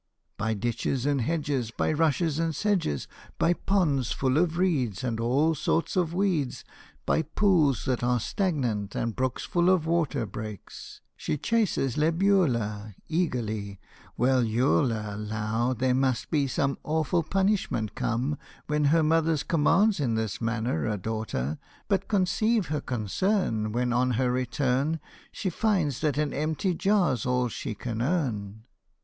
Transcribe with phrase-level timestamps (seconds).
[0.35, 3.07] By ditches and hedges, by rushes and sedges,
[3.37, 6.65] By ponds full of reeds and all sorts of weeds,
[7.05, 13.79] By pools that are stagnant, and brooks full of waterbreaks, She chases Libellula Eagerly.
[14.17, 19.99] [Well, you '11 a Llow there must some Awful punishment come When her mother's commands
[19.99, 24.99] in this manner a daughter breaks.] But conceive her concern When, on her return,
[25.31, 28.63] She finds that an empty jar's all she can earn.